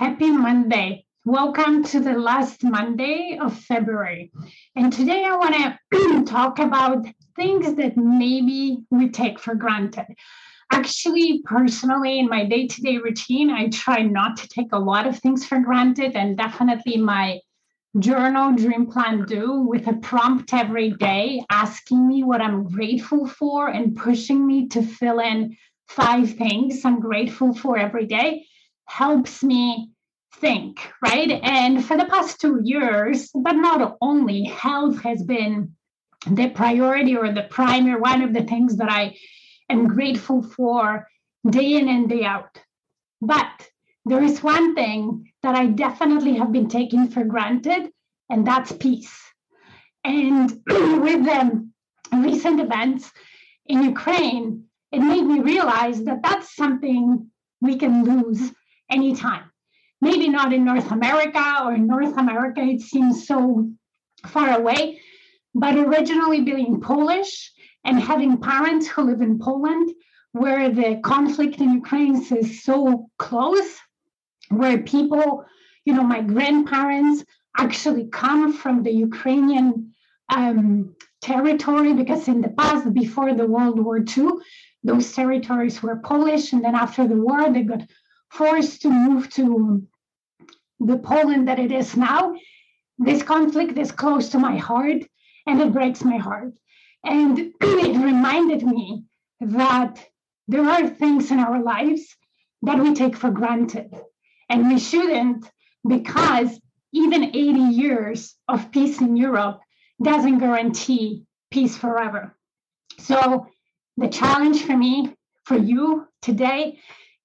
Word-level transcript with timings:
Happy 0.00 0.30
Monday. 0.30 1.04
Welcome 1.26 1.84
to 1.84 2.00
the 2.00 2.14
last 2.14 2.64
Monday 2.64 3.38
of 3.38 3.54
February. 3.54 4.32
And 4.74 4.90
today 4.90 5.26
I 5.26 5.36
want 5.36 5.76
to 5.92 6.24
talk 6.24 6.58
about 6.58 7.04
things 7.36 7.74
that 7.74 7.98
maybe 7.98 8.78
we 8.90 9.10
take 9.10 9.38
for 9.38 9.54
granted. 9.54 10.06
Actually, 10.72 11.42
personally, 11.44 12.18
in 12.18 12.30
my 12.30 12.46
day 12.46 12.66
to 12.66 12.80
day 12.80 12.96
routine, 12.96 13.50
I 13.50 13.68
try 13.68 14.00
not 14.00 14.38
to 14.38 14.48
take 14.48 14.72
a 14.72 14.78
lot 14.78 15.06
of 15.06 15.18
things 15.18 15.44
for 15.44 15.58
granted, 15.58 16.16
and 16.16 16.34
definitely 16.34 16.96
my 16.96 17.38
journal 17.98 18.54
dream 18.54 18.86
plan 18.86 19.26
do 19.26 19.60
with 19.60 19.86
a 19.86 19.98
prompt 19.98 20.54
every 20.54 20.92
day 20.92 21.44
asking 21.50 22.08
me 22.08 22.22
what 22.22 22.40
I'm 22.40 22.64
grateful 22.64 23.26
for 23.26 23.68
and 23.68 23.94
pushing 23.94 24.46
me 24.46 24.68
to 24.68 24.82
fill 24.82 25.18
in 25.18 25.58
five 25.88 26.36
things 26.36 26.86
I'm 26.86 27.00
grateful 27.00 27.52
for 27.52 27.76
every 27.76 28.06
day 28.06 28.46
helps 28.90 29.42
me 29.44 29.88
think, 30.34 30.80
right? 31.00 31.30
And 31.30 31.84
for 31.84 31.96
the 31.96 32.06
past 32.06 32.40
two 32.40 32.60
years, 32.62 33.30
but 33.32 33.52
not 33.52 33.96
only, 34.02 34.44
health 34.44 35.00
has 35.02 35.22
been 35.22 35.76
the 36.26 36.50
priority 36.50 37.16
or 37.16 37.32
the 37.32 37.44
primary 37.44 38.00
one 38.00 38.22
of 38.22 38.34
the 38.34 38.42
things 38.42 38.76
that 38.78 38.90
I 38.90 39.16
am 39.70 39.86
grateful 39.86 40.42
for 40.42 41.08
day 41.48 41.74
in 41.76 41.88
and 41.88 42.08
day 42.08 42.24
out. 42.24 42.60
But 43.22 43.68
there 44.04 44.22
is 44.22 44.42
one 44.42 44.74
thing 44.74 45.30
that 45.42 45.54
I 45.54 45.66
definitely 45.66 46.34
have 46.38 46.50
been 46.50 46.68
taking 46.68 47.08
for 47.08 47.24
granted, 47.24 47.90
and 48.28 48.44
that's 48.46 48.72
peace. 48.72 49.16
And 50.02 50.50
with 50.66 51.24
the 51.24 51.68
recent 52.12 52.60
events 52.60 53.10
in 53.66 53.84
Ukraine, 53.84 54.64
it 54.90 55.00
made 55.00 55.24
me 55.24 55.38
realize 55.40 56.02
that 56.04 56.22
that's 56.22 56.56
something 56.56 57.30
we 57.60 57.76
can 57.76 58.04
lose 58.04 58.52
anytime. 58.90 59.50
Maybe 60.00 60.28
not 60.28 60.52
in 60.52 60.64
North 60.64 60.90
America 60.90 61.62
or 61.62 61.74
in 61.74 61.86
North 61.86 62.16
America, 62.16 62.60
it 62.62 62.80
seems 62.80 63.26
so 63.26 63.70
far 64.26 64.58
away. 64.58 65.00
But 65.54 65.76
originally 65.76 66.40
being 66.42 66.80
Polish 66.80 67.52
and 67.84 68.00
having 68.00 68.38
parents 68.38 68.86
who 68.86 69.02
live 69.02 69.20
in 69.20 69.38
Poland, 69.38 69.90
where 70.32 70.70
the 70.70 71.00
conflict 71.02 71.60
in 71.60 71.74
Ukraine 71.74 72.16
is 72.32 72.62
so 72.62 73.10
close, 73.18 73.76
where 74.48 74.78
people, 74.78 75.44
you 75.84 75.92
know, 75.94 76.04
my 76.04 76.20
grandparents 76.20 77.24
actually 77.58 78.06
come 78.08 78.52
from 78.52 78.82
the 78.82 78.92
Ukrainian 78.92 79.92
um, 80.28 80.94
territory 81.20 81.92
because 81.92 82.28
in 82.28 82.40
the 82.40 82.50
past, 82.50 82.92
before 82.94 83.34
the 83.34 83.46
World 83.46 83.78
War 83.80 83.98
II, 83.98 84.28
those 84.82 85.12
territories 85.12 85.82
were 85.82 85.96
Polish, 85.96 86.52
and 86.52 86.64
then 86.64 86.74
after 86.74 87.06
the 87.06 87.16
war, 87.16 87.50
they 87.50 87.62
got 87.62 87.82
forced 88.30 88.82
to 88.82 88.90
move 88.90 89.28
to 89.30 89.86
the 90.78 90.98
Poland 90.98 91.48
that 91.48 91.58
it 91.58 91.72
is 91.72 91.96
now. 91.96 92.34
This 92.98 93.22
conflict 93.22 93.76
is 93.78 93.92
close 93.92 94.30
to 94.30 94.38
my 94.38 94.56
heart 94.56 95.02
and 95.46 95.60
it 95.60 95.72
breaks 95.72 96.04
my 96.04 96.16
heart. 96.16 96.52
And 97.04 97.38
it 97.60 98.04
reminded 98.04 98.62
me 98.62 99.04
that 99.40 100.04
there 100.48 100.68
are 100.68 100.88
things 100.88 101.30
in 101.30 101.38
our 101.38 101.62
lives 101.62 102.16
that 102.62 102.78
we 102.78 102.94
take 102.94 103.16
for 103.16 103.30
granted. 103.30 103.90
And 104.48 104.68
we 104.68 104.78
shouldn't, 104.78 105.48
because 105.86 106.60
even 106.92 107.24
80 107.24 107.38
years 107.38 108.34
of 108.48 108.70
peace 108.72 109.00
in 109.00 109.16
Europe 109.16 109.60
doesn't 110.02 110.38
guarantee 110.38 111.24
peace 111.50 111.76
forever. 111.76 112.36
So, 112.98 113.46
the 113.96 114.08
challenge 114.08 114.62
for 114.62 114.76
me, 114.76 115.14
for 115.44 115.56
you 115.56 116.06
today, 116.22 116.80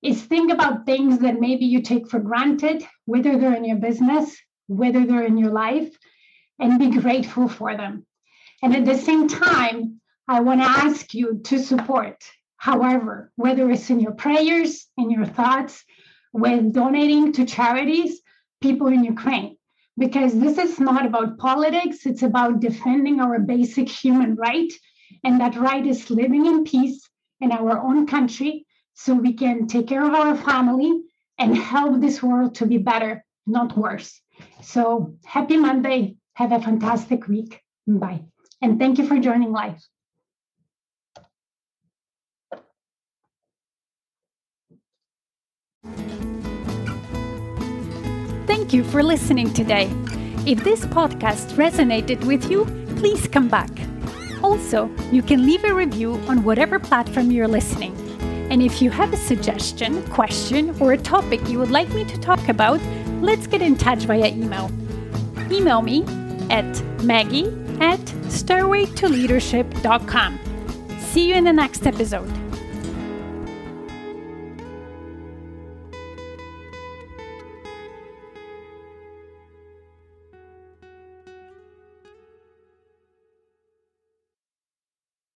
is 0.05 0.21
think 0.21 0.51
about 0.51 0.85
things 0.85 1.19
that 1.19 1.39
maybe 1.39 1.65
you 1.65 1.81
take 1.81 2.07
for 2.07 2.19
granted, 2.19 2.85
whether 3.05 3.37
they're 3.37 3.55
in 3.55 3.65
your 3.65 3.77
business, 3.77 4.37
whether 4.67 5.03
they're 5.03 5.25
in 5.25 5.37
your 5.37 5.51
life, 5.51 5.97
and 6.59 6.77
be 6.77 6.91
grateful 6.91 7.47
for 7.47 7.75
them. 7.75 8.05
And 8.61 8.75
at 8.75 8.85
the 8.85 8.97
same 8.97 9.27
time, 9.27 9.99
I 10.27 10.41
want 10.41 10.61
to 10.61 10.67
ask 10.67 11.13
you 11.15 11.41
to 11.45 11.57
support, 11.59 12.23
however, 12.57 13.31
whether 13.35 13.69
it's 13.71 13.89
in 13.89 13.99
your 13.99 14.11
prayers, 14.11 14.87
in 14.95 15.09
your 15.09 15.25
thoughts, 15.25 15.83
when 16.31 16.71
donating 16.71 17.33
to 17.33 17.45
charities, 17.45 18.21
people 18.61 18.87
in 18.87 19.03
Ukraine. 19.03 19.57
Because 19.97 20.37
this 20.39 20.57
is 20.57 20.79
not 20.79 21.05
about 21.05 21.39
politics, 21.39 22.05
it's 22.05 22.23
about 22.23 22.59
defending 22.59 23.19
our 23.21 23.39
basic 23.39 23.89
human 23.89 24.35
right. 24.35 24.71
And 25.23 25.39
that 25.41 25.55
right 25.55 25.85
is 25.85 26.11
living 26.11 26.45
in 26.45 26.63
peace 26.63 27.09
in 27.41 27.51
our 27.51 27.79
own 27.79 28.05
country 28.05 28.65
so 28.95 29.13
we 29.13 29.33
can 29.33 29.67
take 29.67 29.87
care 29.87 30.03
of 30.03 30.13
our 30.13 30.35
family 30.35 31.03
and 31.37 31.55
help 31.55 32.01
this 32.01 32.23
world 32.23 32.55
to 32.55 32.65
be 32.65 32.77
better, 32.77 33.23
not 33.45 33.77
worse. 33.77 34.19
So 34.61 35.15
happy 35.25 35.57
Monday. 35.57 36.15
Have 36.33 36.51
a 36.51 36.61
fantastic 36.61 37.27
week. 37.27 37.61
Bye. 37.87 38.25
And 38.61 38.79
thank 38.79 38.97
you 38.97 39.07
for 39.07 39.19
joining 39.19 39.51
live. 39.51 39.81
Thank 48.47 48.73
you 48.73 48.83
for 48.83 49.03
listening 49.03 49.53
today. 49.53 49.89
If 50.45 50.63
this 50.63 50.85
podcast 50.85 51.55
resonated 51.55 52.23
with 52.25 52.49
you, 52.49 52.65
please 52.97 53.27
come 53.27 53.47
back. 53.47 53.69
Also, 54.43 54.89
you 55.11 55.21
can 55.21 55.45
leave 55.45 55.63
a 55.63 55.73
review 55.73 56.13
on 56.27 56.43
whatever 56.43 56.79
platform 56.79 57.31
you're 57.31 57.47
listening. 57.47 58.04
And 58.55 58.63
if 58.63 58.81
you 58.81 58.89
have 58.89 59.11
a 59.11 59.17
suggestion, 59.17 60.01
question, 60.11 60.73
or 60.79 60.93
a 60.93 60.97
topic 60.97 61.45
you 61.49 61.59
would 61.59 61.71
like 61.71 61.89
me 61.89 62.05
to 62.05 62.17
talk 62.21 62.47
about, 62.47 62.79
let's 63.21 63.47
get 63.47 63.61
in 63.61 63.75
touch 63.75 64.03
via 64.03 64.27
email. 64.27 64.71
Email 65.51 65.81
me 65.81 66.05
at 66.49 66.81
maggie 67.03 67.47
at 67.81 67.99
stairwaytoleadership.com. 68.29 70.39
See 70.99 71.27
you 71.27 71.35
in 71.35 71.43
the 71.43 71.51
next 71.51 71.85
episode. 71.85 72.44